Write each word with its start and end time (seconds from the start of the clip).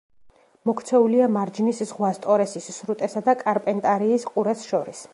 მოქცეულია 0.69 1.27
მარჯნის 1.35 1.83
ზღვას, 1.91 2.21
ტორესის 2.25 2.73
სრუტესა 2.79 3.25
და 3.31 3.39
კარპენტარიის 3.45 4.31
ყურეს 4.33 4.71
შორის. 4.73 5.09